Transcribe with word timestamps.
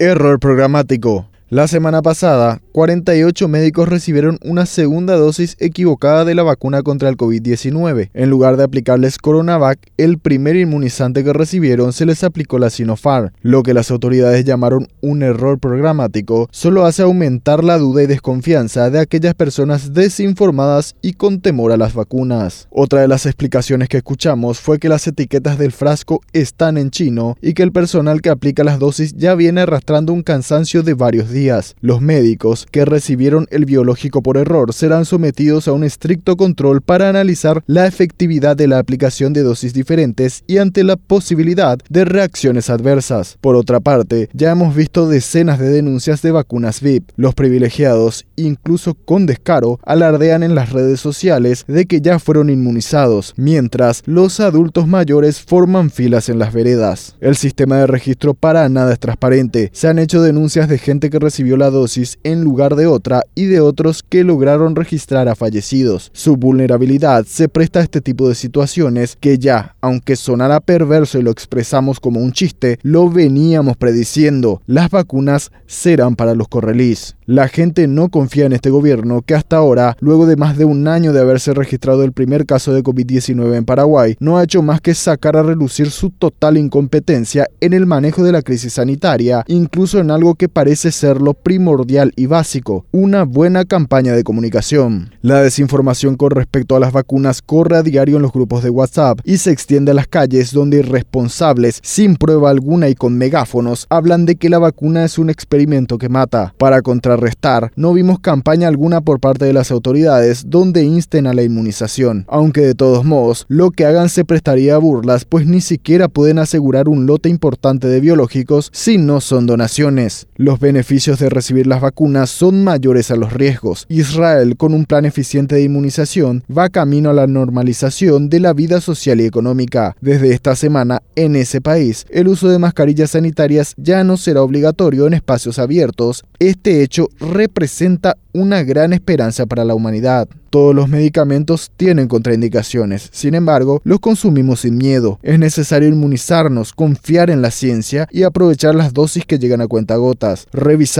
Error 0.00 0.38
programático. 0.38 1.28
La 1.50 1.66
semana 1.66 2.02
pasada, 2.02 2.60
48 2.72 3.48
médicos 3.48 3.88
recibieron 3.88 4.38
una 4.44 4.66
segunda 4.66 5.16
dosis 5.16 5.56
equivocada 5.60 6.26
de 6.26 6.34
la 6.34 6.42
vacuna 6.42 6.82
contra 6.82 7.08
el 7.08 7.16
COVID-19. 7.16 8.10
En 8.12 8.28
lugar 8.28 8.58
de 8.58 8.64
aplicarles 8.64 9.16
Coronavac, 9.16 9.78
el 9.96 10.18
primer 10.18 10.56
inmunizante 10.56 11.24
que 11.24 11.32
recibieron 11.32 11.94
se 11.94 12.04
les 12.04 12.22
aplicó 12.22 12.58
la 12.58 12.68
Sinopharm. 12.68 13.30
Lo 13.40 13.62
que 13.62 13.72
las 13.72 13.90
autoridades 13.90 14.44
llamaron 14.44 14.88
un 15.00 15.22
error 15.22 15.58
programático 15.58 16.50
solo 16.52 16.84
hace 16.84 17.00
aumentar 17.00 17.64
la 17.64 17.78
duda 17.78 18.02
y 18.02 18.06
desconfianza 18.06 18.90
de 18.90 19.00
aquellas 19.00 19.32
personas 19.32 19.94
desinformadas 19.94 20.96
y 21.00 21.14
con 21.14 21.40
temor 21.40 21.72
a 21.72 21.78
las 21.78 21.94
vacunas. 21.94 22.68
Otra 22.70 23.00
de 23.00 23.08
las 23.08 23.24
explicaciones 23.24 23.88
que 23.88 23.96
escuchamos 23.96 24.60
fue 24.60 24.78
que 24.78 24.90
las 24.90 25.06
etiquetas 25.06 25.56
del 25.56 25.72
frasco 25.72 26.20
están 26.34 26.76
en 26.76 26.90
chino 26.90 27.38
y 27.40 27.54
que 27.54 27.62
el 27.62 27.72
personal 27.72 28.20
que 28.20 28.28
aplica 28.28 28.64
las 28.64 28.78
dosis 28.78 29.14
ya 29.16 29.34
viene 29.34 29.62
arrastrando 29.62 30.12
un 30.12 30.22
cansancio 30.22 30.82
de 30.82 30.92
varios 30.92 31.30
días 31.30 31.37
los 31.80 32.00
médicos 32.00 32.66
que 32.70 32.84
recibieron 32.84 33.46
el 33.50 33.64
biológico 33.64 34.22
por 34.22 34.36
error 34.36 34.72
serán 34.72 35.04
sometidos 35.04 35.68
a 35.68 35.72
un 35.72 35.84
estricto 35.84 36.36
control 36.36 36.80
para 36.80 37.08
analizar 37.08 37.62
la 37.66 37.86
efectividad 37.86 38.56
de 38.56 38.66
la 38.66 38.78
aplicación 38.78 39.32
de 39.32 39.42
dosis 39.42 39.72
diferentes 39.72 40.42
y 40.48 40.58
ante 40.58 40.82
la 40.82 40.96
posibilidad 40.96 41.78
de 41.88 42.04
reacciones 42.04 42.70
adversas. 42.70 43.38
Por 43.40 43.54
otra 43.54 43.78
parte, 43.78 44.28
ya 44.32 44.50
hemos 44.50 44.74
visto 44.74 45.08
decenas 45.08 45.60
de 45.60 45.68
denuncias 45.68 46.22
de 46.22 46.32
vacunas 46.32 46.80
VIP. 46.80 47.10
Los 47.16 47.34
privilegiados, 47.34 48.26
incluso 48.34 48.94
con 48.94 49.26
descaro, 49.26 49.78
alardean 49.84 50.42
en 50.42 50.56
las 50.56 50.72
redes 50.72 50.98
sociales 50.98 51.64
de 51.68 51.86
que 51.86 52.00
ya 52.00 52.18
fueron 52.18 52.50
inmunizados, 52.50 53.34
mientras 53.36 54.02
los 54.06 54.40
adultos 54.40 54.88
mayores 54.88 55.40
forman 55.40 55.90
filas 55.90 56.28
en 56.28 56.40
las 56.40 56.52
veredas. 56.52 57.16
El 57.20 57.36
sistema 57.36 57.78
de 57.78 57.86
registro 57.86 58.34
para 58.34 58.68
nada 58.68 58.92
es 58.92 58.98
transparente. 58.98 59.70
Se 59.72 59.86
han 59.86 59.98
hecho 59.98 60.20
denuncias 60.20 60.68
de 60.68 60.78
gente 60.78 61.10
que 61.10 61.18
recibió 61.28 61.58
la 61.58 61.68
dosis 61.68 62.18
en 62.24 62.42
lugar 62.42 62.74
de 62.74 62.86
otra 62.86 63.22
y 63.34 63.44
de 63.44 63.60
otros 63.60 64.02
que 64.02 64.24
lograron 64.24 64.74
registrar 64.74 65.28
a 65.28 65.34
fallecidos. 65.34 66.10
Su 66.14 66.38
vulnerabilidad 66.38 67.26
se 67.26 67.50
presta 67.50 67.80
a 67.80 67.82
este 67.82 68.00
tipo 68.00 68.30
de 68.30 68.34
situaciones 68.34 69.14
que 69.20 69.38
ya, 69.38 69.76
aunque 69.82 70.16
sonara 70.16 70.60
perverso 70.60 71.18
y 71.18 71.22
lo 71.22 71.30
expresamos 71.30 72.00
como 72.00 72.20
un 72.20 72.32
chiste, 72.32 72.78
lo 72.82 73.10
veníamos 73.10 73.76
prediciendo. 73.76 74.62
Las 74.64 74.88
vacunas 74.88 75.52
serán 75.66 76.16
para 76.16 76.34
los 76.34 76.48
correlís. 76.48 77.14
La 77.26 77.48
gente 77.48 77.86
no 77.88 78.08
confía 78.08 78.46
en 78.46 78.54
este 78.54 78.70
gobierno 78.70 79.20
que 79.20 79.34
hasta 79.34 79.58
ahora, 79.58 79.98
luego 80.00 80.24
de 80.24 80.36
más 80.36 80.56
de 80.56 80.64
un 80.64 80.88
año 80.88 81.12
de 81.12 81.20
haberse 81.20 81.52
registrado 81.52 82.02
el 82.02 82.12
primer 82.12 82.46
caso 82.46 82.72
de 82.72 82.82
COVID-19 82.82 83.54
en 83.54 83.66
Paraguay, 83.66 84.16
no 84.18 84.38
ha 84.38 84.44
hecho 84.44 84.62
más 84.62 84.80
que 84.80 84.94
sacar 84.94 85.36
a 85.36 85.42
relucir 85.42 85.90
su 85.90 86.08
total 86.08 86.56
incompetencia 86.56 87.46
en 87.60 87.74
el 87.74 87.84
manejo 87.84 88.22
de 88.22 88.32
la 88.32 88.40
crisis 88.40 88.72
sanitaria, 88.72 89.44
incluso 89.46 89.98
en 89.98 90.10
algo 90.10 90.36
que 90.36 90.48
parece 90.48 90.90
ser 90.90 91.17
lo 91.20 91.34
primordial 91.34 92.12
y 92.16 92.26
básico, 92.26 92.86
una 92.92 93.24
buena 93.24 93.64
campaña 93.64 94.12
de 94.12 94.24
comunicación. 94.24 95.10
La 95.22 95.42
desinformación 95.42 96.16
con 96.16 96.30
respecto 96.30 96.76
a 96.76 96.80
las 96.80 96.92
vacunas 96.92 97.42
corre 97.42 97.76
a 97.76 97.82
diario 97.82 98.16
en 98.16 98.22
los 98.22 98.32
grupos 98.32 98.62
de 98.62 98.70
WhatsApp 98.70 99.20
y 99.24 99.38
se 99.38 99.50
extiende 99.50 99.92
a 99.92 99.94
las 99.94 100.06
calles 100.06 100.52
donde 100.52 100.78
irresponsables, 100.78 101.80
sin 101.82 102.16
prueba 102.16 102.50
alguna 102.50 102.88
y 102.88 102.94
con 102.94 103.16
megáfonos, 103.16 103.86
hablan 103.90 104.26
de 104.26 104.36
que 104.36 104.48
la 104.48 104.58
vacuna 104.58 105.04
es 105.04 105.18
un 105.18 105.30
experimento 105.30 105.98
que 105.98 106.08
mata. 106.08 106.54
Para 106.58 106.82
contrarrestar, 106.82 107.72
no 107.76 107.92
vimos 107.92 108.20
campaña 108.20 108.68
alguna 108.68 109.00
por 109.00 109.20
parte 109.20 109.44
de 109.44 109.52
las 109.52 109.70
autoridades 109.70 110.44
donde 110.46 110.84
insten 110.84 111.26
a 111.26 111.34
la 111.34 111.42
inmunización, 111.42 112.24
aunque 112.28 112.60
de 112.60 112.74
todos 112.74 113.04
modos, 113.04 113.46
lo 113.48 113.70
que 113.70 113.86
hagan 113.86 114.08
se 114.08 114.24
prestaría 114.24 114.74
a 114.74 114.78
burlas, 114.78 115.24
pues 115.24 115.46
ni 115.46 115.60
siquiera 115.60 116.08
pueden 116.08 116.38
asegurar 116.38 116.88
un 116.88 117.06
lote 117.06 117.28
importante 117.28 117.88
de 117.88 118.00
biológicos 118.00 118.70
si 118.72 118.98
no 118.98 119.20
son 119.20 119.46
donaciones. 119.46 120.26
Los 120.36 120.60
beneficios 120.60 121.07
de 121.16 121.30
recibir 121.30 121.66
las 121.66 121.80
vacunas 121.80 122.28
son 122.28 122.62
mayores 122.62 123.10
a 123.10 123.16
los 123.16 123.32
riesgos. 123.32 123.86
Israel, 123.88 124.56
con 124.58 124.74
un 124.74 124.84
plan 124.84 125.06
eficiente 125.06 125.54
de 125.54 125.62
inmunización, 125.62 126.44
va 126.54 126.68
camino 126.68 127.08
a 127.08 127.14
la 127.14 127.26
normalización 127.26 128.28
de 128.28 128.40
la 128.40 128.52
vida 128.52 128.82
social 128.82 129.20
y 129.20 129.24
económica. 129.24 129.96
Desde 130.02 130.34
esta 130.34 130.54
semana, 130.54 131.00
en 131.16 131.34
ese 131.34 131.62
país, 131.62 132.04
el 132.10 132.28
uso 132.28 132.48
de 132.48 132.58
mascarillas 132.58 133.12
sanitarias 133.12 133.74
ya 133.78 134.04
no 134.04 134.18
será 134.18 134.42
obligatorio 134.42 135.06
en 135.06 135.14
espacios 135.14 135.58
abiertos. 135.58 136.24
Este 136.38 136.82
hecho 136.82 137.08
representa 137.18 138.16
una 138.32 138.62
gran 138.62 138.92
esperanza 138.92 139.46
para 139.46 139.64
la 139.64 139.74
humanidad. 139.74 140.28
Todos 140.50 140.74
los 140.74 140.88
medicamentos 140.88 141.70
tienen 141.76 142.08
contraindicaciones, 142.08 143.10
sin 143.12 143.34
embargo, 143.34 143.82
los 143.84 144.00
consumimos 144.00 144.60
sin 144.60 144.78
miedo. 144.78 145.18
Es 145.22 145.38
necesario 145.38 145.88
inmunizarnos, 145.88 146.72
confiar 146.72 147.28
en 147.28 147.42
la 147.42 147.50
ciencia 147.50 148.08
y 148.10 148.22
aprovechar 148.22 148.74
las 148.74 148.94
dosis 148.94 149.26
que 149.26 149.38
llegan 149.38 149.60
a 149.60 149.66
cuentagotas. 149.66 150.46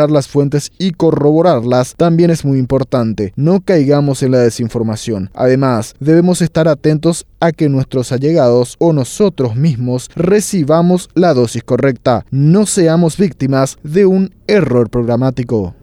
Las 0.07 0.29
fuentes 0.29 0.71
y 0.79 0.93
corroborarlas 0.93 1.95
también 1.97 2.31
es 2.31 2.45
muy 2.45 2.59
importante. 2.59 3.33
No 3.35 3.61
caigamos 3.61 4.23
en 4.23 4.31
la 4.31 4.39
desinformación. 4.39 5.31
Además, 5.35 5.95
debemos 5.99 6.41
estar 6.41 6.69
atentos 6.69 7.27
a 7.41 7.51
que 7.51 7.69
nuestros 7.69 8.13
allegados 8.13 8.77
o 8.79 8.93
nosotros 8.93 9.57
mismos 9.57 10.09
recibamos 10.15 11.11
la 11.15 11.35
dosis 11.35 11.65
correcta. 11.65 12.25
No 12.31 12.65
seamos 12.65 13.17
víctimas 13.17 13.77
de 13.83 14.07
un 14.07 14.33
error 14.47 14.89
programático. 14.89 15.75